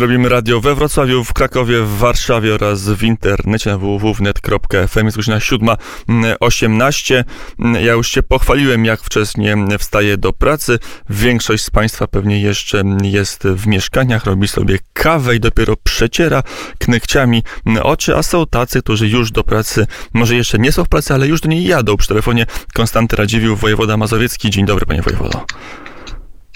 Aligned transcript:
Robimy 0.00 0.28
radio 0.28 0.60
we 0.60 0.74
Wrocławiu, 0.74 1.24
w 1.24 1.32
Krakowie, 1.32 1.82
w 1.82 1.96
Warszawie 1.96 2.54
oraz 2.54 2.88
w 2.88 3.02
internecie 3.02 3.70
na 3.70 3.78
www.net.fm. 3.78 5.04
Jest 5.04 5.16
godzina 5.16 5.38
7.18. 5.38 7.24
Ja 7.80 7.92
już 7.92 8.08
się 8.08 8.22
pochwaliłem, 8.22 8.84
jak 8.84 9.00
wcześnie 9.00 9.56
wstaję 9.78 10.16
do 10.16 10.32
pracy. 10.32 10.78
Większość 11.10 11.64
z 11.64 11.70
Państwa 11.70 12.06
pewnie 12.06 12.40
jeszcze 12.40 12.82
jest 13.02 13.42
w 13.44 13.66
mieszkaniach, 13.66 14.24
robi 14.24 14.48
sobie 14.48 14.78
kawę 14.92 15.36
i 15.36 15.40
dopiero 15.40 15.76
przeciera 15.76 16.42
knykciami 16.78 17.42
oczy, 17.82 18.16
a 18.16 18.22
są 18.22 18.46
tacy, 18.46 18.82
którzy 18.82 19.08
już 19.08 19.30
do 19.30 19.44
pracy, 19.44 19.86
może 20.12 20.34
jeszcze 20.34 20.58
nie 20.58 20.72
są 20.72 20.84
w 20.84 20.88
pracy, 20.88 21.14
ale 21.14 21.26
już 21.26 21.40
do 21.40 21.48
niej 21.48 21.64
jadą. 21.64 21.96
Przy 21.96 22.08
telefonie 22.08 22.46
Konstanty 22.74 23.16
Radziwił, 23.16 23.56
wojewoda 23.56 23.96
mazowiecki. 23.96 24.50
Dzień 24.50 24.66
dobry, 24.66 24.86
panie 24.86 25.02
wojewodo. 25.02 25.44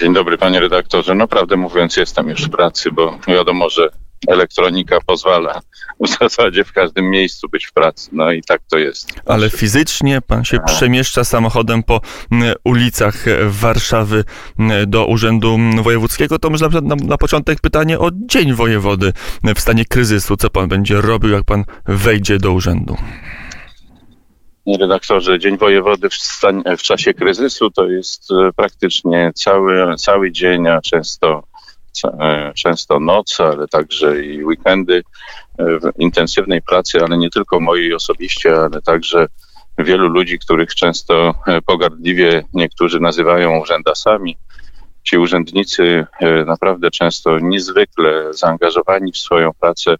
Dzień 0.02 0.14
dobry 0.14 0.38
panie 0.38 0.60
redaktorze. 0.60 1.14
No 1.14 1.28
prawdę 1.28 1.56
mówiąc 1.56 1.96
jestem 1.96 2.28
już 2.28 2.44
w 2.44 2.50
pracy, 2.50 2.92
bo 2.92 3.18
wiadomo, 3.28 3.70
że 3.70 3.88
elektronika 4.28 4.98
pozwala 5.06 5.60
w 6.00 6.08
zasadzie 6.08 6.64
w 6.64 6.72
każdym 6.72 7.10
miejscu 7.10 7.48
być 7.48 7.66
w 7.66 7.72
pracy. 7.72 8.10
No 8.12 8.32
i 8.32 8.42
tak 8.42 8.60
to 8.70 8.78
jest. 8.78 9.12
Ale 9.26 9.50
fizycznie 9.50 10.20
pan 10.20 10.44
się 10.44 10.58
przemieszcza 10.66 11.24
samochodem 11.24 11.82
po 11.82 12.00
ulicach 12.64 13.24
Warszawy 13.46 14.24
do 14.86 15.06
Urzędu 15.06 15.58
Wojewódzkiego. 15.82 16.38
To 16.38 16.50
może 16.50 16.68
na, 16.68 16.94
na 16.94 17.18
początek 17.18 17.60
pytanie 17.60 17.98
o 17.98 18.10
Dzień 18.14 18.52
Wojewody 18.54 19.12
w 19.56 19.60
stanie 19.60 19.84
kryzysu. 19.84 20.36
Co 20.36 20.50
pan 20.50 20.68
będzie 20.68 21.00
robił, 21.00 21.30
jak 21.30 21.44
pan 21.44 21.64
wejdzie 21.86 22.38
do 22.38 22.52
urzędu? 22.52 22.96
Redaktorze, 24.66 25.38
Dzień 25.38 25.58
Wojewody 25.58 26.08
w, 26.08 26.14
stanie, 26.14 26.76
w 26.76 26.82
czasie 26.82 27.14
kryzysu 27.14 27.70
to 27.70 27.88
jest 27.88 28.30
e, 28.30 28.52
praktycznie 28.56 29.32
cały, 29.34 29.96
cały 29.96 30.32
dzień, 30.32 30.68
a 30.68 30.80
często, 30.80 31.42
e, 32.04 32.52
często 32.54 33.00
noc, 33.00 33.40
ale 33.40 33.68
także 33.68 34.24
i 34.24 34.44
weekendy 34.44 35.02
e, 35.58 35.64
intensywnej 35.98 36.62
pracy, 36.62 36.98
ale 37.04 37.18
nie 37.18 37.30
tylko 37.30 37.60
mojej 37.60 37.94
osobiście, 37.94 38.54
ale 38.54 38.82
także 38.82 39.26
wielu 39.78 40.08
ludzi, 40.08 40.38
których 40.38 40.74
często 40.74 41.34
pogardliwie 41.66 42.44
niektórzy 42.52 43.00
nazywają 43.00 43.60
urzędasami. 43.60 44.36
Ci 45.02 45.18
urzędnicy 45.18 46.06
naprawdę 46.46 46.90
często 46.90 47.38
niezwykle 47.38 48.34
zaangażowani 48.34 49.12
w 49.12 49.18
swoją 49.18 49.50
pracę 49.60 49.96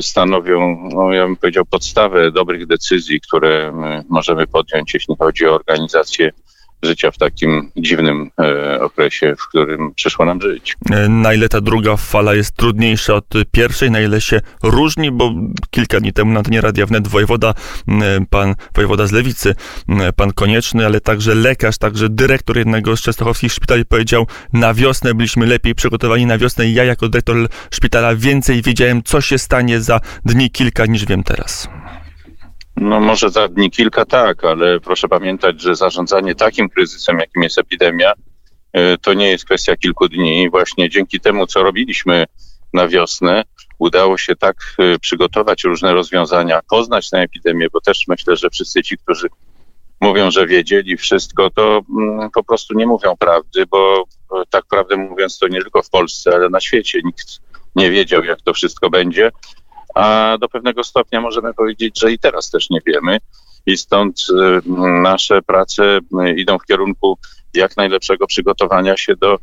stanowią, 0.00 0.88
no 0.94 1.12
ja 1.12 1.26
bym 1.26 1.36
powiedział, 1.36 1.64
podstawę 1.64 2.30
dobrych 2.30 2.66
decyzji, 2.66 3.20
które 3.20 3.72
możemy 4.08 4.46
podjąć, 4.46 4.94
jeśli 4.94 5.14
chodzi 5.18 5.46
o 5.46 5.54
organizację 5.54 6.30
życia 6.82 7.10
w 7.10 7.18
takim 7.18 7.70
dziwnym 7.76 8.30
e, 8.40 8.80
okresie, 8.80 9.34
w 9.38 9.48
którym 9.48 9.94
przyszło 9.94 10.24
nam 10.24 10.40
żyć. 10.40 10.76
E, 10.90 11.08
na 11.08 11.34
ile 11.34 11.48
ta 11.48 11.60
druga 11.60 11.96
fala 11.96 12.34
jest 12.34 12.56
trudniejsza 12.56 13.14
od 13.14 13.24
pierwszej, 13.52 13.90
na 13.90 14.00
ile 14.00 14.20
się 14.20 14.40
różni, 14.62 15.10
bo 15.10 15.34
kilka 15.70 16.00
dni 16.00 16.12
temu 16.12 16.32
na 16.32 16.38
antenie 16.38 16.60
Radia 16.60 16.86
Wnet 16.86 17.08
wojewoda, 17.08 17.54
pan 18.30 18.54
wojewoda 18.74 19.06
z 19.06 19.12
Lewicy, 19.12 19.54
pan 20.16 20.32
Konieczny, 20.32 20.86
ale 20.86 21.00
także 21.00 21.34
lekarz, 21.34 21.78
także 21.78 22.08
dyrektor 22.08 22.58
jednego 22.58 22.96
z 22.96 23.00
częstochowskich 23.00 23.52
szpitali 23.52 23.84
powiedział, 23.84 24.26
na 24.52 24.74
wiosnę 24.74 25.14
byliśmy 25.14 25.46
lepiej 25.46 25.74
przygotowani 25.74 26.26
na 26.26 26.38
wiosnę 26.38 26.70
ja 26.70 26.84
jako 26.84 27.08
dyrektor 27.08 27.36
szpitala 27.70 28.14
więcej 28.14 28.62
wiedziałem, 28.62 29.02
co 29.02 29.20
się 29.20 29.38
stanie 29.38 29.80
za 29.80 30.00
dni 30.24 30.50
kilka 30.50 30.86
niż 30.86 31.06
wiem 31.06 31.22
teraz. 31.22 31.68
No 32.80 33.00
może 33.00 33.30
za 33.30 33.48
dni 33.48 33.70
kilka 33.70 34.04
tak, 34.04 34.44
ale 34.44 34.80
proszę 34.80 35.08
pamiętać, 35.08 35.62
że 35.62 35.74
zarządzanie 35.74 36.34
takim 36.34 36.68
kryzysem, 36.68 37.18
jakim 37.18 37.42
jest 37.42 37.58
epidemia, 37.58 38.12
e, 38.72 38.98
to 38.98 39.14
nie 39.14 39.30
jest 39.30 39.44
kwestia 39.44 39.76
kilku 39.76 40.08
dni. 40.08 40.50
Właśnie 40.50 40.90
dzięki 40.90 41.20
temu, 41.20 41.46
co 41.46 41.62
robiliśmy 41.62 42.24
na 42.72 42.88
wiosnę, 42.88 43.44
udało 43.78 44.18
się 44.18 44.36
tak 44.36 44.56
e, 44.78 44.98
przygotować 44.98 45.64
różne 45.64 45.92
rozwiązania, 45.92 46.60
poznać 46.70 47.10
tę 47.10 47.18
epidemię, 47.18 47.66
bo 47.72 47.80
też 47.80 48.04
myślę, 48.08 48.36
że 48.36 48.50
wszyscy 48.50 48.82
ci, 48.82 48.98
którzy 48.98 49.28
mówią, 50.00 50.30
że 50.30 50.46
wiedzieli 50.46 50.96
wszystko, 50.96 51.50
to 51.50 51.80
mm, 51.98 52.30
po 52.30 52.44
prostu 52.44 52.74
nie 52.74 52.86
mówią 52.86 53.16
prawdy, 53.16 53.66
bo 53.66 54.04
tak 54.50 54.64
prawdę 54.70 54.96
mówiąc, 54.96 55.38
to 55.38 55.48
nie 55.48 55.60
tylko 55.60 55.82
w 55.82 55.90
Polsce, 55.90 56.34
ale 56.34 56.48
na 56.48 56.60
świecie 56.60 57.00
nikt 57.04 57.26
nie 57.76 57.90
wiedział, 57.90 58.24
jak 58.24 58.40
to 58.42 58.54
wszystko 58.54 58.90
będzie 58.90 59.30
a 59.94 60.36
do 60.40 60.48
pewnego 60.48 60.84
stopnia 60.84 61.20
możemy 61.20 61.54
powiedzieć, 61.54 62.00
że 62.00 62.12
i 62.12 62.18
teraz 62.18 62.50
też 62.50 62.70
nie 62.70 62.80
wiemy. 62.86 63.18
I 63.66 63.76
stąd 63.76 64.26
y, 64.30 64.70
nasze 65.02 65.42
prace 65.42 65.98
y, 65.98 66.32
idą 66.36 66.58
w 66.58 66.64
kierunku 66.64 67.18
jak 67.54 67.76
najlepszego 67.76 68.26
przygotowania 68.26 68.96
się 68.96 69.16
do 69.16 69.34
y, 69.34 69.38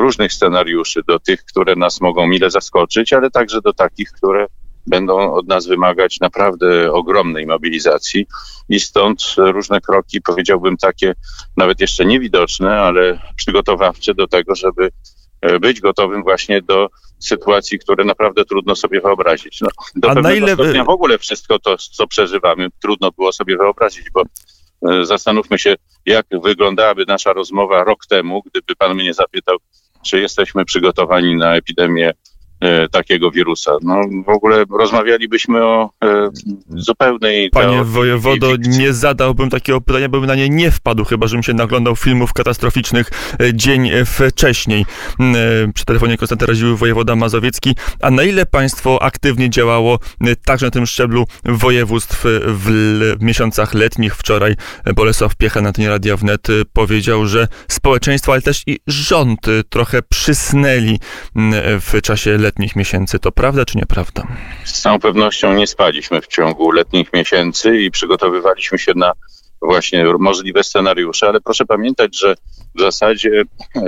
różnych 0.00 0.32
scenariuszy, 0.32 1.00
do 1.06 1.18
tych, 1.18 1.44
które 1.44 1.76
nas 1.76 2.00
mogą 2.00 2.26
mile 2.26 2.50
zaskoczyć, 2.50 3.12
ale 3.12 3.30
także 3.30 3.60
do 3.60 3.72
takich, 3.72 4.12
które 4.12 4.46
będą 4.86 5.32
od 5.32 5.48
nas 5.48 5.66
wymagać 5.66 6.20
naprawdę 6.20 6.92
ogromnej 6.92 7.46
mobilizacji 7.46 8.26
i 8.68 8.80
stąd 8.80 9.34
różne 9.36 9.80
kroki, 9.80 10.22
powiedziałbym 10.22 10.76
takie 10.76 11.14
nawet 11.56 11.80
jeszcze 11.80 12.04
niewidoczne, 12.04 12.80
ale 12.80 13.18
przygotowawcze 13.36 14.14
do 14.14 14.26
tego, 14.26 14.54
żeby 14.54 14.90
być 15.60 15.80
gotowym 15.80 16.22
właśnie 16.22 16.62
do 16.62 16.88
sytuacji, 17.18 17.78
które 17.78 18.04
naprawdę 18.04 18.44
trudno 18.44 18.76
sobie 18.76 19.00
wyobrazić. 19.00 19.60
No, 19.60 19.68
do 19.96 20.10
A 20.10 20.14
na 20.14 20.32
ile 20.32 20.56
w 20.84 20.88
ogóle 20.88 21.18
wszystko 21.18 21.58
to, 21.58 21.76
co 21.76 22.06
przeżywamy, 22.06 22.68
trudno 22.82 23.10
było 23.10 23.32
sobie 23.32 23.56
wyobrazić, 23.56 24.10
bo 24.10 24.22
e, 24.90 25.04
zastanówmy 25.04 25.58
się, 25.58 25.74
jak 26.06 26.26
wyglądałaby 26.42 27.04
nasza 27.08 27.32
rozmowa 27.32 27.84
rok 27.84 28.06
temu, 28.06 28.42
gdyby 28.46 28.76
pan 28.76 28.94
mnie 28.94 29.14
zapytał, 29.14 29.56
czy 30.02 30.20
jesteśmy 30.20 30.64
przygotowani 30.64 31.36
na 31.36 31.56
epidemię 31.56 32.12
E, 32.12 32.33
takiego 32.90 33.30
wirusa. 33.30 33.72
No 33.82 34.00
w 34.26 34.28
ogóle 34.28 34.64
rozmawialibyśmy 34.78 35.64
o 35.64 35.90
e, 36.04 36.30
zupełnej... 36.68 37.50
Panie 37.50 37.84
wojewodo, 37.84 38.56
nie 38.56 38.92
zadałbym 38.92 39.50
takiego 39.50 39.80
pytania, 39.80 40.08
bym 40.08 40.26
na 40.26 40.34
nie 40.34 40.48
nie 40.48 40.70
wpadł, 40.70 41.04
chyba 41.04 41.26
żebym 41.26 41.42
się 41.42 41.54
naglądał 41.54 41.96
filmów 41.96 42.32
katastroficznych 42.32 43.10
e, 43.40 43.54
dzień 43.54 43.90
wcześniej. 44.04 44.86
Mm, 45.18 45.36
e, 45.68 45.72
przy 45.72 45.84
telefonie 45.84 46.16
Konstanty 46.16 46.46
Raziły, 46.46 46.76
wojewoda 46.76 47.16
mazowiecki. 47.16 47.74
A 48.00 48.10
na 48.10 48.22
ile 48.22 48.46
państwo 48.46 49.02
aktywnie 49.02 49.50
działało 49.50 49.98
e, 50.20 50.36
także 50.36 50.66
na 50.66 50.70
tym 50.70 50.86
szczeblu 50.86 51.26
województw 51.44 52.24
w, 52.46 53.16
miesiącach 53.20 53.74
letnich? 53.74 54.16
Wczoraj 54.16 54.54
Bolesław 54.94 55.36
Piecha 55.36 55.60
na 55.60 55.72
ten 55.72 55.86
Radia 55.86 56.16
Wnet 56.16 56.48
powiedział, 56.72 57.26
że 57.26 57.48
społeczeństwo, 57.68 58.32
ale 58.32 58.42
też 58.42 58.62
i 58.66 58.78
rząd 58.86 59.40
trochę 59.68 60.02
przysnęli 60.02 60.98
mm, 61.36 61.80
w 61.80 62.02
czasie 62.02 62.38
letnich 62.38 62.53
letnich 62.54 62.76
miesięcy. 62.76 63.18
To 63.18 63.32
prawda 63.32 63.64
czy 63.64 63.78
nieprawda? 63.78 64.26
Z 64.64 64.80
całą 64.80 65.00
pewnością 65.00 65.54
nie 65.54 65.66
spaliśmy 65.66 66.20
w 66.20 66.26
ciągu 66.26 66.70
letnich 66.70 67.12
miesięcy 67.12 67.78
i 67.78 67.90
przygotowywaliśmy 67.90 68.78
się 68.78 68.92
na 68.96 69.12
właśnie 69.62 70.04
możliwe 70.18 70.64
scenariusze, 70.64 71.28
ale 71.28 71.40
proszę 71.40 71.64
pamiętać, 71.64 72.18
że 72.18 72.34
w 72.74 72.80
zasadzie 72.80 73.42
e, 73.76 73.80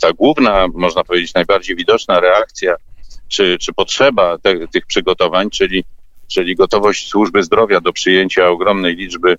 ta 0.00 0.12
główna, 0.12 0.66
można 0.74 1.04
powiedzieć, 1.04 1.34
najbardziej 1.34 1.76
widoczna 1.76 2.20
reakcja 2.20 2.76
czy, 3.28 3.58
czy 3.58 3.72
potrzeba 3.72 4.38
te, 4.38 4.68
tych 4.68 4.86
przygotowań, 4.86 5.50
czyli, 5.50 5.84
czyli 6.32 6.56
gotowość 6.56 7.08
służby 7.08 7.42
zdrowia 7.42 7.80
do 7.80 7.92
przyjęcia 7.92 8.48
ogromnej 8.48 8.96
liczby 8.96 9.36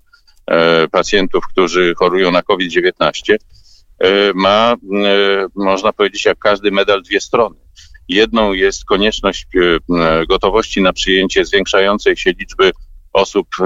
e, 0.47 0.87
pacjentów, 0.87 1.43
którzy 1.47 1.93
chorują 1.97 2.31
na 2.31 2.41
COVID-19, 2.41 3.35
e, 3.99 4.07
ma, 4.35 4.73
e, 4.73 4.75
można 5.55 5.93
powiedzieć, 5.93 6.25
jak 6.25 6.39
każdy 6.39 6.71
medal 6.71 7.01
dwie 7.01 7.21
strony. 7.21 7.62
Jedną 8.13 8.53
jest 8.53 8.85
konieczność 8.85 9.47
e, 9.55 10.25
gotowości 10.25 10.81
na 10.81 10.93
przyjęcie 10.93 11.45
zwiększającej 11.45 12.17
się 12.17 12.31
liczby 12.39 12.71
osób 13.13 13.47
e, 13.59 13.65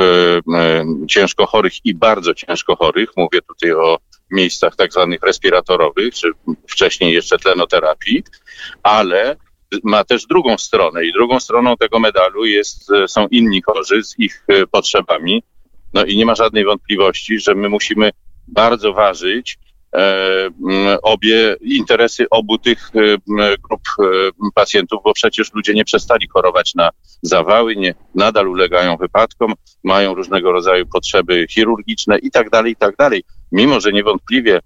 e, 0.58 0.86
ciężko 1.08 1.46
chorych 1.46 1.86
i 1.86 1.96
bardzo 1.96 2.34
ciężko 2.34 2.76
chorych. 2.76 3.10
Mówię 3.18 3.42
tutaj 3.42 3.72
o 3.72 3.98
miejscach 4.32 4.76
tak 4.76 4.94
zwanych 4.94 5.22
respiratorowych, 5.22 6.14
czy 6.14 6.32
wcześniej 6.68 7.14
jeszcze 7.14 7.38
tlenoterapii, 7.38 8.24
ale 8.84 9.36
ma 9.84 10.04
też 10.04 10.26
drugą 10.26 10.58
stronę 10.58 11.06
i 11.06 11.14
drugą 11.14 11.40
stroną 11.40 11.78
tego 11.78 12.00
medalu 12.00 12.46
jest, 12.46 12.90
są 13.08 13.28
inni 13.28 13.62
chorzy 13.62 14.04
z 14.04 14.20
ich 14.20 14.46
potrzebami. 14.72 15.44
No 15.94 16.06
i 16.06 16.18
nie 16.18 16.26
ma 16.26 16.36
żadnej 16.36 16.66
wątpliwości, 16.66 17.40
że 17.40 17.56
my 17.56 17.70
musimy 17.70 18.10
bardzo 18.48 18.94
ważyć 18.94 19.58
E, 19.58 19.67
obie 21.02 21.56
interesy 21.62 22.26
obu 22.30 22.58
tych 22.58 22.92
e, 22.96 23.18
grup 23.58 23.82
e, 24.00 24.04
pacjentów, 24.56 25.00
bo 25.04 25.14
przecież 25.14 25.54
ludzie 25.54 25.74
nie 25.74 25.86
przestali 25.86 26.28
chorować 26.28 26.76
na 26.76 26.90
zawały, 27.22 27.76
nie, 27.76 27.96
nadal 28.16 28.48
ulegają 28.48 28.98
wypadkom, 28.98 29.54
mają 29.84 30.14
różnego 30.14 30.52
rodzaju 30.52 30.86
potrzeby 30.86 31.48
chirurgiczne 31.50 32.18
i 32.18 32.32
tak 32.32 32.50
dalej, 32.50 32.72
i 32.72 32.76
tak 32.76 32.96
dalej. 32.96 33.24
Mimo, 33.52 33.80
że 33.80 33.92
niewątpliwie 33.92 34.60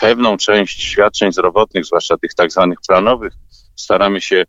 pewną 0.00 0.36
część 0.36 0.82
świadczeń 0.82 1.32
zdrowotnych, 1.32 1.84
zwłaszcza 1.84 2.16
tych 2.16 2.34
tak 2.34 2.52
zwanych 2.52 2.78
planowych, 2.88 3.32
staramy 3.76 4.20
się 4.20 4.44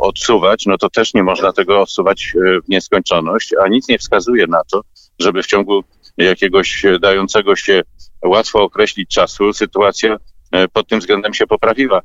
odsuwać, 0.00 0.66
no 0.66 0.78
to 0.78 0.90
też 0.90 1.14
nie 1.14 1.22
można 1.22 1.52
tego 1.52 1.80
odsuwać 1.80 2.32
w 2.66 2.68
nieskończoność, 2.68 3.50
a 3.64 3.68
nic 3.68 3.88
nie 3.88 3.98
wskazuje 3.98 4.46
na 4.46 4.60
to, 4.72 4.80
żeby 5.18 5.42
w 5.42 5.46
ciągu 5.46 5.84
jakiegoś 6.16 6.82
dającego 7.00 7.56
się 7.56 7.82
łatwo 8.24 8.62
określić 8.62 9.10
czasu, 9.10 9.52
sytuacja 9.52 10.16
pod 10.72 10.88
tym 10.88 11.00
względem 11.00 11.34
się 11.34 11.46
poprawiła. 11.46 12.02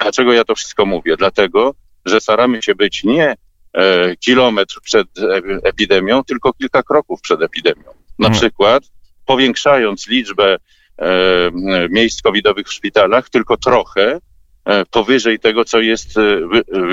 Dlaczego 0.00 0.32
ja 0.32 0.44
to 0.44 0.54
wszystko 0.54 0.86
mówię? 0.86 1.16
Dlatego, 1.16 1.74
że 2.04 2.20
staramy 2.20 2.62
się 2.62 2.74
być 2.74 3.04
nie 3.04 3.34
kilometr 4.20 4.80
przed 4.82 5.08
epidemią, 5.64 6.24
tylko 6.24 6.52
kilka 6.52 6.82
kroków 6.82 7.20
przed 7.20 7.42
epidemią. 7.42 7.84
Na 8.18 8.28
mhm. 8.28 8.40
przykład 8.40 8.82
powiększając 9.26 10.08
liczbę 10.08 10.56
miejsc 11.90 12.22
covidowych 12.22 12.68
w 12.68 12.72
szpitalach 12.72 13.30
tylko 13.30 13.56
trochę, 13.56 14.20
E, 14.31 14.31
powyżej 14.90 15.38
tego, 15.38 15.64
co 15.64 15.80
jest 15.80 16.18
e, 16.18 16.40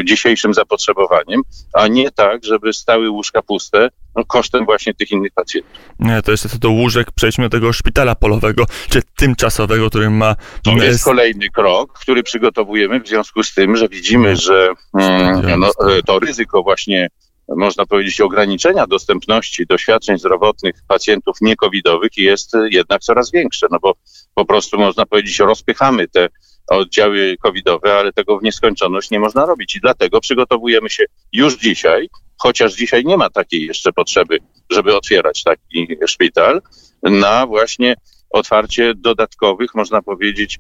dzisiejszym 0.06 0.54
zapotrzebowaniem, 0.54 1.42
a 1.74 1.88
nie 1.88 2.12
tak, 2.12 2.46
żeby 2.46 2.74
stały 2.74 3.10
łóżka 3.10 3.42
puste 3.42 3.90
no, 4.16 4.26
kosztem 4.26 4.66
właśnie 4.66 4.94
tych 4.94 5.12
innych 5.12 5.32
pacjentów. 5.34 5.72
Nie, 6.00 6.22
to 6.22 6.32
jest 6.32 6.58
do 6.58 6.70
łóżek, 6.70 7.12
przejdźmy 7.12 7.44
do 7.44 7.50
tego 7.50 7.74
szpitala 7.74 8.16
polowego, 8.16 8.66
czy 8.90 9.02
tymczasowego, 9.16 9.90
który 9.90 10.10
ma... 10.10 10.36
To 10.64 10.72
jest 10.72 11.04
kolejny 11.04 11.50
krok, 11.50 12.00
który 12.00 12.24
przygotowujemy 12.24 13.00
w 13.00 13.08
związku 13.08 13.44
z 13.44 13.54
tym, 13.54 13.76
że 13.76 13.90
widzimy, 13.90 14.36
że 14.36 14.70
mm, 15.00 15.60
no, 15.60 15.68
e, 15.68 16.04
to 16.04 16.20
ryzyko 16.20 16.64
właśnie 16.64 17.10
można 17.58 17.86
powiedzieć, 17.86 18.22
ograniczenia 18.22 18.88
dostępności 18.88 19.66
do 19.66 19.78
świadczeń 19.78 20.20
zdrowotnych 20.20 20.76
pacjentów 20.88 21.38
niekowidowych 21.42 22.18
jest 22.18 22.52
jednak 22.72 23.02
coraz 23.02 23.32
większe, 23.32 23.68
no 23.72 23.78
bo 23.82 23.94
po 24.36 24.46
prostu 24.46 24.80
można 24.80 25.06
powiedzieć, 25.06 25.40
rozpychamy 25.40 26.08
te 26.08 26.30
oddziały 26.70 27.38
covidowe, 27.42 27.96
ale 27.96 28.14
tego 28.14 28.40
w 28.40 28.44
nieskończoność 28.44 29.12
nie 29.12 29.20
można 29.20 29.46
robić. 29.46 29.76
I 29.76 29.80
dlatego 29.80 30.22
przygotowujemy 30.22 30.90
się 30.90 31.04
już 31.34 31.58
dzisiaj, 31.58 32.10
chociaż 32.38 32.74
dzisiaj 32.74 33.06
nie 33.06 33.18
ma 33.18 33.30
takiej 33.30 33.66
jeszcze 33.66 33.94
potrzeby, 33.94 34.38
żeby 34.70 34.96
otwierać 34.96 35.44
taki 35.44 35.88
szpital, 36.08 36.62
na 37.04 37.46
właśnie 37.46 37.96
otwarcie 38.30 38.94
dodatkowych, 38.96 39.76
można 39.76 40.02
powiedzieć, 40.02 40.60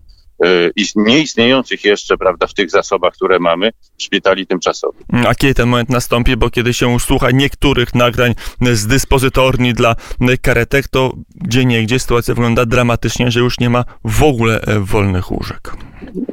nieistniejących 0.96 1.86
jeszcze, 1.86 2.18
prawda, 2.18 2.48
w 2.48 2.54
tych 2.54 2.70
zasobach, 2.70 3.14
które 3.14 3.40
mamy, 3.40 3.72
szpitali 3.98 4.48
tymczasowych. 4.48 5.02
A 5.28 5.36
kiedy 5.36 5.54
ten 5.54 5.70
moment 5.70 5.90
nastąpi? 5.90 6.38
Bo 6.38 6.50
kiedy 6.50 6.74
się 6.74 7.00
słucha 7.00 7.32
niektórych 7.32 7.96
nagrań 7.96 8.34
z 8.62 8.88
dyspozytorni 8.88 9.74
dla 9.74 9.96
karetek, 10.42 10.88
to 10.88 11.14
gdzie 11.36 11.66
nie, 11.66 11.84
gdzie 11.84 12.00
sytuacja 12.00 12.34
wygląda 12.34 12.66
dramatycznie, 12.66 13.32
że 13.32 13.40
już 13.40 13.60
nie 13.60 13.70
ma 13.70 13.86
w 14.04 14.24
ogóle 14.24 14.62
e, 14.62 14.80
wolnych 14.80 15.32
łóżek. 15.32 15.74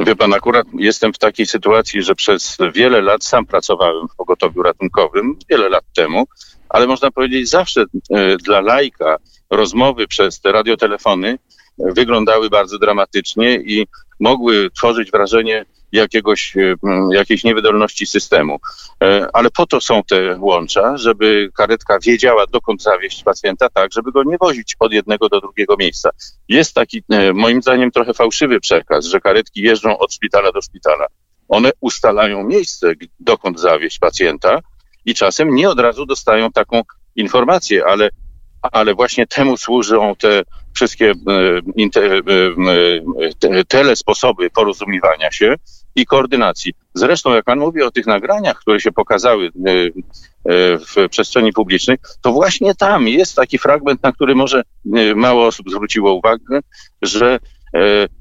Wie 0.06 0.16
pan, 0.16 0.34
akurat 0.34 0.66
jestem 0.78 1.12
w 1.12 1.18
takiej 1.18 1.46
sytuacji, 1.46 2.02
że 2.02 2.14
przez 2.14 2.58
wiele 2.74 3.00
lat 3.00 3.24
sam 3.24 3.46
pracowałem 3.46 4.08
w 4.08 4.16
pogotowiu 4.16 4.62
ratunkowym, 4.62 5.36
wiele 5.50 5.68
lat 5.68 5.84
temu, 5.94 6.24
ale 6.68 6.86
można 6.86 7.10
powiedzieć 7.10 7.48
zawsze 7.48 7.84
e, 8.10 8.36
dla 8.36 8.60
lajka 8.60 9.16
rozmowy 9.50 10.08
przez 10.08 10.40
te 10.40 10.52
radiotelefony 10.52 11.38
wyglądały 11.78 12.50
bardzo 12.50 12.78
dramatycznie 12.78 13.56
i 13.56 13.86
mogły 14.20 14.70
tworzyć 14.70 15.10
wrażenie 15.10 15.64
jakiegoś, 15.92 16.56
e, 16.56 16.74
jakiejś 17.12 17.44
niewydolności 17.44 18.06
systemu. 18.06 18.58
E, 19.02 19.28
ale 19.32 19.50
po 19.50 19.66
to 19.66 19.80
są 19.80 20.02
te 20.02 20.36
łącza, 20.40 20.96
żeby 20.96 21.50
karetka 21.56 21.98
wiedziała, 21.98 22.44
dokąd 22.46 22.82
zawieźć 22.82 23.22
pacjenta, 23.22 23.68
tak, 23.68 23.92
żeby 23.92 24.12
go 24.12 24.22
nie 24.22 24.36
wozić 24.38 24.76
od 24.78 24.92
jednego 24.92 25.28
do 25.28 25.40
drugiego 25.40 25.76
miejsca. 25.76 26.10
Jest 26.48 26.74
taki, 26.74 27.02
e, 27.10 27.32
moim 27.32 27.62
zdaniem, 27.62 27.90
trochę 27.90 28.14
fałszywy 28.14 28.60
przekaz, 28.60 29.04
że 29.04 29.20
karetki 29.20 29.60
jeżdżą 29.60 29.98
od 29.98 30.14
szpitala 30.14 30.52
do 30.52 30.62
szpitala. 30.62 31.06
One 31.48 31.70
ustalają 31.80 32.44
miejsce, 32.44 32.92
dokąd 33.20 33.60
zawieźć 33.60 33.98
pacjenta 33.98 34.60
i 35.04 35.14
czasem 35.14 35.54
nie 35.54 35.70
od 35.70 35.80
razu 35.80 36.06
dostają 36.06 36.52
taką 36.52 36.82
informację, 37.16 37.84
ale 37.86 38.08
ale 38.72 38.94
właśnie 38.94 39.26
temu 39.26 39.56
służą 39.56 40.14
te 40.18 40.42
wszystkie 40.76 41.10
e, 41.10 41.14
e, 42.00 43.58
e, 43.58 43.64
tele 43.64 43.96
sposoby 43.96 44.50
porozumiewania 44.50 45.30
się 45.30 45.54
i 45.94 46.06
koordynacji. 46.06 46.74
Zresztą, 46.94 47.34
jak 47.34 47.44
pan 47.44 47.58
mówi 47.58 47.82
o 47.82 47.90
tych 47.90 48.06
nagraniach, 48.06 48.58
które 48.58 48.80
się 48.80 48.92
pokazały 48.92 49.50
w 50.86 51.08
przestrzeni 51.10 51.52
publicznej, 51.52 51.96
to 52.20 52.32
właśnie 52.32 52.74
tam 52.74 53.08
jest 53.08 53.36
taki 53.36 53.58
fragment, 53.58 54.02
na 54.02 54.12
który 54.12 54.34
może 54.34 54.62
mało 55.14 55.46
osób 55.46 55.70
zwróciło 55.70 56.14
uwagę, 56.14 56.60
że 57.02 57.38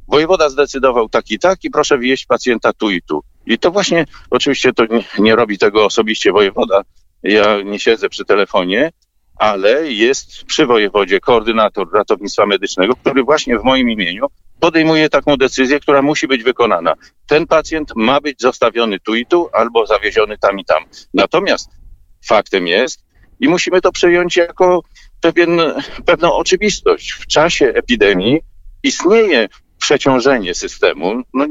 wojewoda 0.08 0.50
zdecydował 0.50 1.10
tak 1.10 1.32
i 1.32 1.40
tak 1.40 1.64
i 1.64 1.70
proszę 1.70 2.00
wieść 2.00 2.26
pacjenta 2.26 2.74
tu 2.74 2.92
i 2.92 3.02
tu. 3.02 3.24
I 3.46 3.58
to 3.58 3.72
właśnie, 3.72 4.06
oczywiście 4.30 4.74
to 4.74 4.84
nie 5.20 5.36
robi 5.36 5.58
tego 5.58 5.86
osobiście 5.86 6.32
wojewoda, 6.32 6.82
ja 7.24 7.62
nie 7.62 7.80
siedzę 7.80 8.10
przy 8.10 8.26
telefonie, 8.26 8.92
ale 9.36 9.92
jest 9.92 10.44
przy 10.44 10.66
wojewodzie 10.66 11.20
koordynator 11.20 11.94
ratownictwa 11.94 12.46
medycznego, 12.46 12.96
który 12.96 13.24
właśnie 13.24 13.60
w 13.60 13.64
moim 13.64 13.90
imieniu 13.90 14.28
podejmuje 14.60 15.10
taką 15.10 15.38
decyzję, 15.38 15.80
która 15.80 16.02
musi 16.02 16.28
być 16.28 16.44
wykonana. 16.44 16.94
Ten 17.28 17.48
pacjent 17.48 17.92
ma 17.96 18.22
być 18.22 18.42
zostawiony 18.42 19.00
tu 19.00 19.16
i 19.16 19.26
tu, 19.26 19.50
albo 19.54 19.86
zawieziony 19.86 20.38
tam 20.38 20.60
i 20.60 20.66
tam. 20.66 20.84
Natomiast 21.14 21.70
faktem 22.26 22.68
jest, 22.68 23.06
i 23.40 23.48
musimy 23.48 23.82
to 23.82 23.92
przyjąć 23.92 24.38
jako 24.38 24.84
pewien, 25.22 25.62
pewną 26.06 26.34
oczywistość. 26.34 27.12
W 27.12 27.28
czasie 27.28 27.66
epidemii 27.66 28.40
istnieje 28.84 29.48
przeciążenie 29.80 30.54
systemu. 30.54 31.22
No, 31.34 31.46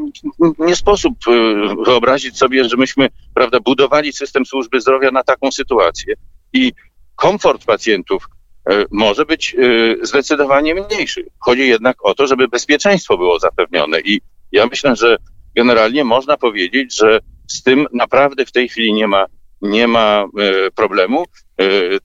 nie 0.58 0.76
sposób 0.76 1.14
y, 1.28 1.84
wyobrazić 1.84 2.38
sobie, 2.38 2.68
że 2.68 2.76
myśmy 2.76 3.08
prawda, 3.34 3.60
budowali 3.60 4.12
system 4.12 4.46
służby 4.46 4.80
zdrowia 4.80 5.10
na 5.10 5.22
taką 5.22 5.52
sytuację. 5.52 6.14
I 6.52 6.72
komfort 7.16 7.64
pacjentów 7.64 8.28
e, 8.70 8.84
może 8.90 9.24
być 9.24 9.56
e, 10.02 10.06
zdecydowanie 10.06 10.74
mniejszy. 10.74 11.26
Chodzi 11.38 11.68
jednak 11.68 11.96
o 12.04 12.14
to, 12.14 12.26
żeby 12.26 12.48
bezpieczeństwo 12.48 13.16
było 13.16 13.38
zapewnione 13.38 14.00
i 14.00 14.20
ja 14.52 14.66
myślę, 14.66 14.96
że 14.96 15.16
generalnie 15.56 16.04
można 16.04 16.36
powiedzieć, 16.36 16.96
że 16.96 17.20
z 17.48 17.62
tym 17.62 17.86
naprawdę 17.92 18.46
w 18.46 18.52
tej 18.52 18.68
chwili 18.68 18.92
nie 18.92 19.06
ma, 19.06 19.26
nie 19.62 19.86
ma 19.86 20.24
e, 20.38 20.70
problemu. 20.70 21.24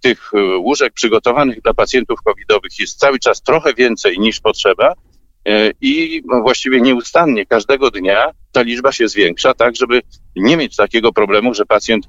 Tych 0.01 0.31
łóżek 0.59 0.93
przygotowanych 0.93 1.61
dla 1.61 1.73
pacjentów 1.73 2.19
covidowych 2.21 2.79
jest 2.79 2.99
cały 2.99 3.19
czas 3.19 3.41
trochę 3.41 3.73
więcej 3.73 4.19
niż 4.19 4.39
potrzeba 4.39 4.93
i 5.81 6.21
właściwie 6.43 6.81
nieustannie 6.81 7.45
każdego 7.45 7.91
dnia 7.91 8.31
ta 8.51 8.61
liczba 8.61 8.91
się 8.91 9.07
zwiększa, 9.07 9.53
tak 9.53 9.75
żeby 9.75 10.01
nie 10.35 10.57
mieć 10.57 10.75
takiego 10.75 11.13
problemu, 11.13 11.53
że 11.53 11.65
pacjent 11.65 12.07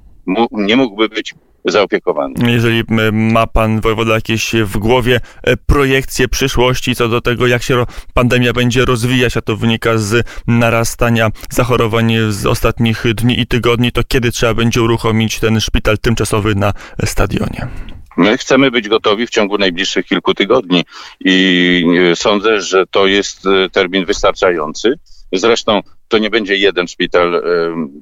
nie 0.51 0.77
mógłby 0.77 1.09
być 1.09 1.35
zaopiekowany. 1.65 2.35
Jeżeli 2.53 2.83
ma 3.13 3.47
pan 3.47 3.81
wojewoda 3.81 4.15
jakieś 4.15 4.53
w 4.65 4.79
głowie 4.79 5.21
e, 5.43 5.57
projekcje 5.57 6.29
przyszłości 6.29 6.95
co 6.95 7.09
do 7.09 7.21
tego, 7.21 7.47
jak 7.47 7.63
się 7.63 7.85
pandemia 8.15 8.53
będzie 8.53 8.85
rozwijać, 8.85 9.37
a 9.37 9.41
to 9.41 9.57
wynika 9.57 9.99
z 9.99 10.27
narastania 10.47 11.31
zachorowań 11.51 12.13
z 12.29 12.47
ostatnich 12.47 13.05
dni 13.15 13.41
i 13.41 13.47
tygodni, 13.47 13.93
to 13.93 14.05
kiedy 14.09 14.33
trzeba 14.33 14.55
będzie 14.55 14.83
uruchomić 14.83 15.41
ten 15.41 15.61
szpital 15.61 15.99
tymczasowy 15.99 16.55
na 16.55 16.73
stadionie? 17.05 17.69
My 18.17 18.39
chcemy 18.39 18.71
być 18.71 18.89
gotowi 18.89 19.27
w 19.27 19.31
ciągu 19.31 19.59
najbliższych 19.59 20.07
kilku 20.07 20.35
tygodni 20.35 20.85
i 21.25 21.85
e, 22.13 22.17
sądzę, 22.17 22.61
że 22.61 22.87
to 22.87 23.07
jest 23.07 23.47
e, 23.47 23.71
termin 23.71 24.05
wystarczający. 24.05 24.95
Zresztą 25.33 25.81
to 26.11 26.19
nie 26.19 26.31
będzie 26.31 26.57
jeden 26.57 26.89
szpital 26.89 27.35
y, 27.35 27.43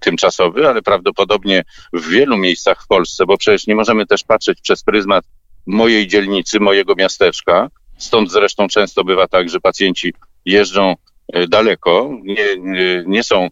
tymczasowy, 0.00 0.68
ale 0.68 0.82
prawdopodobnie 0.82 1.64
w 1.92 2.08
wielu 2.08 2.36
miejscach 2.36 2.84
w 2.84 2.86
Polsce, 2.86 3.26
bo 3.26 3.36
przecież 3.36 3.66
nie 3.66 3.74
możemy 3.74 4.06
też 4.06 4.24
patrzeć 4.24 4.60
przez 4.60 4.82
pryzmat 4.82 5.24
mojej 5.66 6.06
dzielnicy, 6.06 6.60
mojego 6.60 6.94
miasteczka. 6.94 7.68
Stąd 7.98 8.32
zresztą 8.32 8.68
często 8.68 9.04
bywa 9.04 9.28
tak, 9.28 9.48
że 9.48 9.60
pacjenci 9.60 10.14
jeżdżą 10.44 10.94
y, 11.36 11.48
daleko, 11.48 12.10
nie, 12.22 12.56
nie, 12.58 13.04
nie 13.06 13.24
są 13.24 13.46
y, 13.46 13.50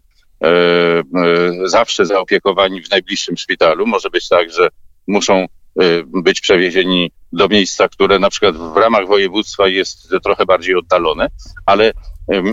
zawsze 1.65 2.05
zaopiekowani 2.05 2.81
w 2.81 2.89
najbliższym 2.89 3.37
szpitalu. 3.37 3.87
Może 3.87 4.09
być 4.09 4.27
tak, 4.29 4.51
że 4.51 4.69
muszą 5.07 5.45
być 6.05 6.41
przewiezieni 6.41 7.11
do 7.33 7.47
miejsca, 7.47 7.87
które 7.89 8.19
na 8.19 8.29
przykład 8.29 8.57
w 8.57 8.77
ramach 8.77 9.07
województwa 9.07 9.67
jest 9.67 10.09
trochę 10.23 10.45
bardziej 10.45 10.75
oddalone, 10.75 11.27
ale 11.65 11.93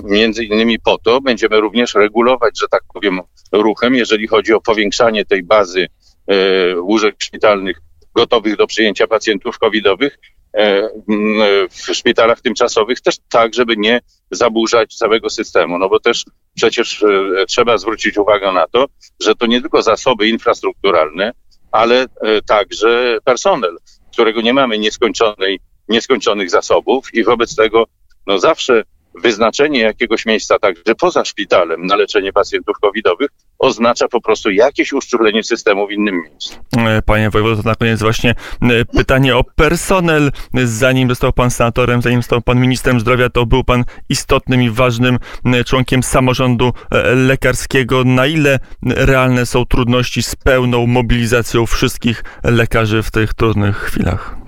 Między 0.04 0.44
innymi 0.44 0.78
po 0.80 0.98
to 0.98 1.20
będziemy 1.20 1.60
również 1.60 1.94
regulować, 1.94 2.60
że 2.60 2.66
tak 2.70 2.82
powiem, 2.94 3.20
ruchem, 3.52 3.94
jeżeli 3.94 4.26
chodzi 4.26 4.52
o 4.52 4.60
powiększanie 4.60 5.24
tej 5.24 5.42
bazy 5.42 5.86
e, 6.26 6.80
łóżek 6.80 7.14
szpitalnych 7.18 7.80
gotowych 8.14 8.56
do 8.56 8.66
przyjęcia 8.66 9.06
pacjentów 9.06 9.58
covidowych 9.58 10.18
e, 10.56 10.88
w 11.70 11.94
szpitalach 11.94 12.40
tymczasowych 12.40 13.00
też 13.00 13.16
tak, 13.30 13.54
żeby 13.54 13.76
nie 13.76 14.00
zaburzać 14.30 14.96
całego 14.96 15.30
systemu. 15.30 15.78
No 15.78 15.88
bo 15.88 16.00
też 16.00 16.24
przecież 16.54 17.02
e, 17.02 17.46
trzeba 17.48 17.78
zwrócić 17.78 18.18
uwagę 18.18 18.52
na 18.52 18.66
to, 18.66 18.86
że 19.22 19.34
to 19.34 19.46
nie 19.46 19.60
tylko 19.60 19.82
zasoby 19.82 20.28
infrastrukturalne, 20.28 21.32
ale 21.72 22.06
także 22.46 23.18
personel, 23.24 23.76
którego 24.12 24.40
nie 24.40 24.52
mamy 24.52 24.78
nieskończonej, 24.78 25.60
nieskończonych 25.88 26.50
zasobów 26.50 27.14
i 27.14 27.24
wobec 27.24 27.56
tego 27.56 27.84
no 28.26 28.38
zawsze 28.38 28.82
wyznaczenie 29.22 29.80
jakiegoś 29.80 30.26
miejsca 30.26 30.58
także 30.58 30.94
poza 30.98 31.24
szpitalem 31.24 31.86
na 31.86 31.96
leczenie 31.96 32.32
pacjentów 32.32 32.76
covidowych 32.82 33.30
oznacza 33.58 34.08
po 34.08 34.20
prostu 34.20 34.50
jakieś 34.50 34.92
uszczuplenie 34.92 35.42
systemu 35.42 35.86
w 35.86 35.90
innym 35.90 36.22
miejscu. 36.22 36.54
E, 36.76 37.02
Panie 37.02 37.30
wojewodo, 37.30 37.62
na 37.62 37.74
koniec 37.74 38.00
właśnie 38.00 38.30
e, 38.62 38.84
pytanie 38.84 39.36
o 39.36 39.44
personel. 39.44 40.32
Zanim 40.64 41.08
został 41.08 41.32
pan 41.32 41.50
senatorem, 41.50 42.02
zanim 42.02 42.22
został 42.22 42.42
pan 42.42 42.60
ministrem 42.60 43.00
zdrowia, 43.00 43.30
to 43.30 43.46
był 43.46 43.64
pan 43.64 43.84
istotnym 44.08 44.62
i 44.62 44.70
ważnym 44.70 45.18
e, 45.44 45.64
członkiem 45.64 46.02
samorządu 46.02 46.72
lekarskiego. 47.16 48.04
Na 48.04 48.26
ile 48.26 48.58
realne 48.82 49.46
są 49.46 49.66
trudności 49.66 50.22
z 50.22 50.36
pełną 50.36 50.86
mobilizacją 50.86 51.66
wszystkich 51.66 52.24
lekarzy 52.44 53.02
w 53.02 53.10
tych 53.10 53.34
trudnych 53.34 53.76
chwilach? 53.76 54.43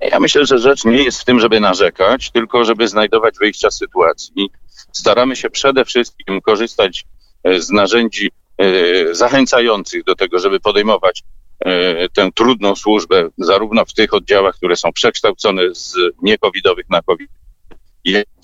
Ja 0.00 0.20
myślę, 0.20 0.46
że 0.46 0.58
rzecz 0.58 0.84
nie 0.84 1.02
jest 1.02 1.20
w 1.20 1.24
tym, 1.24 1.40
żeby 1.40 1.60
narzekać, 1.60 2.30
tylko 2.30 2.64
żeby 2.64 2.88
znajdować 2.88 3.38
wyjścia 3.38 3.70
z 3.70 3.78
sytuacji. 3.78 4.50
Staramy 4.92 5.36
się 5.36 5.50
przede 5.50 5.84
wszystkim 5.84 6.40
korzystać 6.40 7.04
e, 7.44 7.60
z 7.60 7.70
narzędzi 7.70 8.30
e, 8.58 9.14
zachęcających 9.14 10.04
do 10.04 10.14
tego, 10.14 10.38
żeby 10.38 10.60
podejmować 10.60 11.22
e, 11.60 12.08
tę 12.08 12.30
trudną 12.34 12.76
służbę, 12.76 13.28
zarówno 13.38 13.84
w 13.84 13.94
tych 13.94 14.14
oddziałach, 14.14 14.54
które 14.54 14.76
są 14.76 14.92
przekształcone 14.92 15.62
z 15.74 15.94
niekowidowych 16.22 16.90
na 16.90 17.02
COVID, 17.02 17.30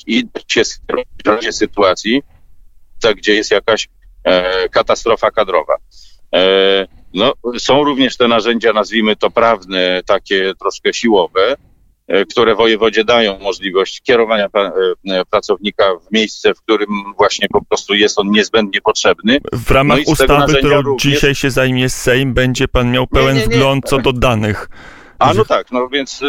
i 0.06 0.24
się 0.48 0.62
w 1.24 1.28
razie 1.28 1.52
sytuacji, 1.52 2.22
tak, 3.02 3.16
gdzie 3.16 3.34
jest 3.34 3.50
jakaś 3.50 3.88
katastrofa 4.70 5.30
kadrowa. 5.30 5.74
No, 7.14 7.32
są 7.58 7.84
również 7.84 8.16
te 8.16 8.28
narzędzia, 8.28 8.72
nazwijmy 8.72 9.16
to 9.16 9.30
prawne, 9.30 10.02
takie 10.06 10.52
troszkę 10.60 10.92
siłowe, 10.92 11.56
e, 12.06 12.24
które 12.24 12.54
wojewodzie 12.54 13.04
dają 13.04 13.38
możliwość 13.38 14.00
kierowania 14.00 14.48
e, 15.10 15.24
pracownika 15.30 15.84
w 16.08 16.12
miejsce, 16.12 16.54
w 16.54 16.60
którym 16.60 16.88
właśnie 17.16 17.48
po 17.48 17.64
prostu 17.64 17.94
jest 17.94 18.18
on 18.18 18.30
niezbędnie 18.30 18.80
potrzebny. 18.80 19.38
W 19.52 19.70
ramach 19.70 19.98
no 20.06 20.12
ustawy, 20.12 20.54
którą 20.54 20.82
również... 20.82 21.14
dzisiaj 21.14 21.34
się 21.34 21.50
zajmie 21.50 21.88
Sejm, 21.88 22.34
będzie 22.34 22.68
pan 22.68 22.92
miał 22.92 23.06
pełen 23.06 23.36
nie, 23.36 23.40
nie, 23.40 23.46
nie. 23.46 23.56
wgląd 23.56 23.84
co 23.88 23.98
do 23.98 24.12
danych. 24.12 24.68
A 25.18 25.34
no 25.34 25.44
tak, 25.44 25.72
no 25.72 25.88
więc 25.88 26.20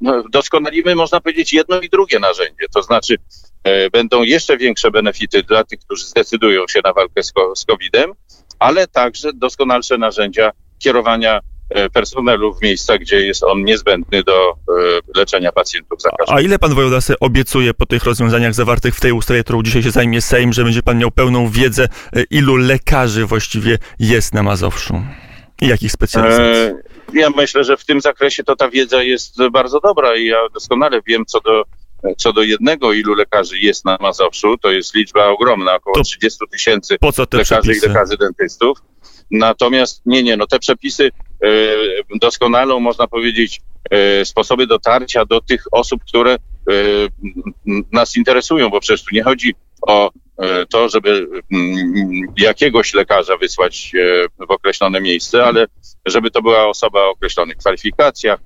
no, 0.00 0.22
doskonalimy, 0.30 0.94
można 0.94 1.20
powiedzieć, 1.20 1.52
jedno 1.52 1.80
i 1.80 1.88
drugie 1.88 2.18
narzędzie. 2.18 2.66
To 2.74 2.82
znaczy, 2.82 3.16
e, 3.64 3.90
będą 3.90 4.22
jeszcze 4.22 4.56
większe 4.56 4.90
benefity 4.90 5.42
dla 5.42 5.64
tych, 5.64 5.80
którzy 5.80 6.06
zdecydują 6.06 6.62
się 6.68 6.80
na 6.84 6.92
walkę 6.92 7.22
z, 7.22 7.32
z 7.56 7.64
COVID-em, 7.64 8.12
ale 8.64 8.86
także 8.86 9.32
doskonalsze 9.32 9.98
narzędzia 9.98 10.50
kierowania 10.78 11.40
e, 11.70 11.90
personelu 11.90 12.54
w 12.54 12.62
miejscach, 12.62 12.98
gdzie 12.98 13.26
jest 13.26 13.44
on 13.44 13.64
niezbędny 13.64 14.22
do 14.22 14.50
e, 14.50 14.54
leczenia 15.18 15.52
pacjentów 15.52 16.02
zakażonych. 16.02 16.38
A 16.38 16.40
ile 16.40 16.58
pan 16.58 16.74
wojewoda 16.74 16.98
obiecuje 17.20 17.74
po 17.74 17.86
tych 17.86 18.04
rozwiązaniach 18.04 18.54
zawartych 18.54 18.96
w 18.96 19.00
tej 19.00 19.12
ustawie, 19.12 19.44
którą 19.44 19.62
dzisiaj 19.62 19.82
się 19.82 19.90
zajmie 19.90 20.20
Sejm, 20.20 20.52
że 20.52 20.64
będzie 20.64 20.82
pan 20.82 20.98
miał 20.98 21.10
pełną 21.10 21.50
wiedzę, 21.50 21.88
e, 22.16 22.22
ilu 22.30 22.56
lekarzy 22.56 23.26
właściwie 23.26 23.78
jest 23.98 24.34
na 24.34 24.42
Mazowszu? 24.42 25.02
I 25.62 25.68
jakich 25.68 25.92
specjalizacji? 25.92 26.74
Ja 27.12 27.30
myślę, 27.30 27.64
że 27.64 27.76
w 27.76 27.84
tym 27.84 28.00
zakresie 28.00 28.44
to 28.44 28.56
ta 28.56 28.70
wiedza 28.70 29.02
jest 29.02 29.48
bardzo 29.52 29.80
dobra 29.80 30.16
i 30.16 30.26
ja 30.26 30.38
doskonale 30.54 31.00
wiem 31.06 31.24
co 31.26 31.40
do 31.40 31.62
co 32.16 32.32
do 32.32 32.42
jednego, 32.42 32.92
ilu 32.92 33.14
lekarzy 33.14 33.58
jest 33.58 33.84
na 33.84 33.98
Mazowszu, 34.00 34.58
to 34.58 34.70
jest 34.70 34.94
liczba 34.94 35.26
ogromna, 35.26 35.74
około 35.74 35.96
to 35.96 36.02
30 36.02 36.38
tysięcy 36.50 36.96
lekarzy 37.38 37.44
przepisy? 37.44 37.86
i 37.86 37.88
lekarzy 37.88 38.16
dentystów. 38.16 38.78
Natomiast 39.30 40.02
nie, 40.06 40.22
nie, 40.22 40.36
no 40.36 40.46
te 40.46 40.58
przepisy 40.58 41.10
e, 41.44 41.48
doskonalą, 42.20 42.80
można 42.80 43.06
powiedzieć, 43.06 43.60
e, 43.90 44.24
sposoby 44.24 44.66
dotarcia 44.66 45.24
do 45.24 45.40
tych 45.40 45.64
osób, 45.72 46.04
które 46.04 46.32
e, 46.32 46.38
nas 47.92 48.16
interesują, 48.16 48.70
bo 48.70 48.80
przecież 48.80 49.04
tu 49.04 49.14
nie 49.14 49.22
chodzi 49.22 49.54
o 49.82 50.10
to, 50.70 50.88
żeby 50.88 51.28
jakiegoś 52.38 52.94
lekarza 52.94 53.36
wysłać 53.36 53.92
w 54.48 54.50
określone 54.50 55.00
miejsce, 55.00 55.44
ale 55.44 55.66
żeby 56.06 56.30
to 56.30 56.42
była 56.42 56.66
osoba 56.66 57.00
o 57.00 57.10
określonych 57.10 57.56
kwalifikacjach, 57.56 58.40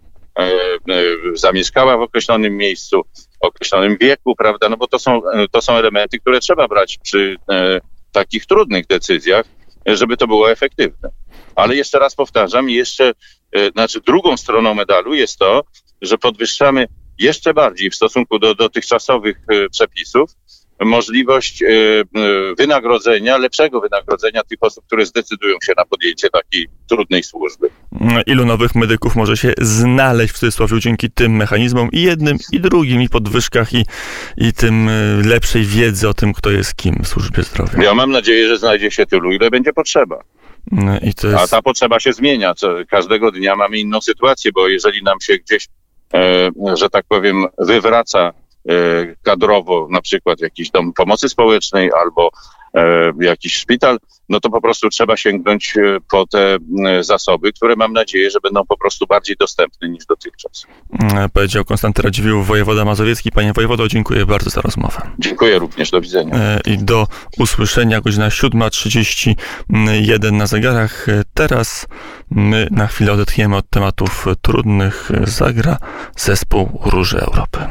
zamieszkała 1.34 1.96
w 1.96 2.02
określonym 2.02 2.56
miejscu, 2.56 3.02
określonym 3.40 3.96
wieku, 4.00 4.36
prawda? 4.36 4.68
No 4.68 4.76
bo 4.76 4.86
to 4.86 4.98
są, 4.98 5.20
to 5.52 5.62
są 5.62 5.76
elementy, 5.76 6.18
które 6.18 6.40
trzeba 6.40 6.68
brać 6.68 6.98
przy 7.02 7.36
e, 7.50 7.80
takich 8.12 8.46
trudnych 8.46 8.86
decyzjach, 8.86 9.44
żeby 9.86 10.16
to 10.16 10.26
było 10.26 10.50
efektywne. 10.50 11.08
Ale 11.56 11.76
jeszcze 11.76 11.98
raz 11.98 12.14
powtarzam, 12.14 12.70
jeszcze, 12.70 13.12
e, 13.52 13.70
znaczy 13.70 14.00
drugą 14.00 14.36
stroną 14.36 14.74
medalu 14.74 15.14
jest 15.14 15.38
to, 15.38 15.64
że 16.02 16.18
podwyższamy 16.18 16.86
jeszcze 17.18 17.54
bardziej 17.54 17.90
w 17.90 17.94
stosunku 17.94 18.38
do 18.38 18.54
dotychczasowych 18.54 19.36
e, 19.48 19.68
przepisów 19.68 20.30
możliwość 20.80 21.62
e, 21.62 21.66
e, 21.68 22.04
wynagrodzenia, 22.58 23.36
lepszego 23.36 23.80
wynagrodzenia 23.80 24.42
tych 24.42 24.58
osób, 24.60 24.84
które 24.86 25.06
zdecydują 25.06 25.56
się 25.62 25.72
na 25.76 25.84
podjęcie 25.84 26.30
takiej 26.30 26.68
trudnej 26.88 27.22
służby. 27.22 27.70
Ilu 28.26 28.46
nowych 28.46 28.74
medyków 28.74 29.16
może 29.16 29.36
się 29.36 29.52
znaleźć 29.58 30.34
w 30.34 30.38
cudzysłowie 30.38 30.80
dzięki 30.80 31.10
tym 31.10 31.36
mechanizmom 31.36 31.88
i 31.92 32.02
jednym, 32.02 32.36
i 32.52 32.60
drugim, 32.60 33.02
i 33.02 33.08
podwyżkach, 33.08 33.74
i, 33.74 33.84
i 34.36 34.52
tym 34.52 34.88
e, 34.88 34.92
lepszej 35.26 35.64
wiedzy 35.64 36.08
o 36.08 36.14
tym, 36.14 36.32
kto 36.32 36.50
jest 36.50 36.74
kim 36.74 36.94
w 37.04 37.08
służbie 37.08 37.42
zdrowia? 37.42 37.82
Ja 37.82 37.94
mam 37.94 38.10
nadzieję, 38.10 38.48
że 38.48 38.58
znajdzie 38.58 38.90
się 38.90 39.06
tylu, 39.06 39.32
ile 39.32 39.50
będzie 39.50 39.72
potrzeba. 39.72 40.20
Jest... 41.02 41.24
A 41.24 41.46
ta 41.46 41.62
potrzeba 41.62 42.00
się 42.00 42.12
zmienia. 42.12 42.54
Co, 42.54 42.74
każdego 42.90 43.30
dnia 43.30 43.56
mamy 43.56 43.78
inną 43.78 44.00
sytuację, 44.00 44.52
bo 44.52 44.68
jeżeli 44.68 45.02
nam 45.02 45.20
się 45.20 45.36
gdzieś, 45.36 45.68
że 46.74 46.90
tak 46.90 47.04
powiem, 47.08 47.44
wywraca 47.58 48.32
kadrowo, 49.22 49.88
na 49.90 50.00
przykład 50.00 50.40
jakiś 50.40 50.70
dom 50.70 50.92
pomocy 50.92 51.28
społecznej 51.28 51.90
albo 52.02 52.30
e, 52.74 53.12
jakiś 53.20 53.54
szpital, 53.54 53.98
no 54.28 54.40
to 54.40 54.50
po 54.50 54.60
prostu 54.60 54.88
trzeba 54.88 55.16
sięgnąć 55.16 55.74
e, 55.76 55.98
po 56.10 56.26
te 56.26 56.56
zasoby, 57.00 57.52
które 57.52 57.76
mam 57.76 57.92
nadzieję, 57.92 58.30
że 58.30 58.38
będą 58.42 58.66
po 58.66 58.78
prostu 58.78 59.06
bardziej 59.06 59.36
dostępne 59.40 59.88
niż 59.88 60.06
dotychczas. 60.06 60.66
Powiedział 61.32 61.64
Konstanty 61.64 62.02
Radziwiłł, 62.02 62.42
wojewoda 62.42 62.84
mazowiecki. 62.84 63.32
Panie 63.32 63.52
wojewodo, 63.52 63.88
dziękuję 63.88 64.26
bardzo 64.26 64.50
za 64.50 64.60
rozmowę. 64.60 65.00
Dziękuję 65.18 65.58
również, 65.58 65.90
do 65.90 66.00
widzenia. 66.00 66.58
I 66.66 66.78
do 66.78 67.06
usłyszenia 67.38 68.00
godzina 68.00 68.28
7.31 68.28 70.32
na 70.32 70.46
zegarach. 70.46 71.06
Teraz 71.34 71.86
my 72.30 72.68
na 72.70 72.86
chwilę 72.86 73.12
odetchniemy 73.12 73.56
od 73.56 73.70
tematów 73.70 74.26
trudnych. 74.42 75.10
Zagra 75.24 75.78
zespół 76.16 76.80
Róży 76.84 77.20
Europy. 77.20 77.68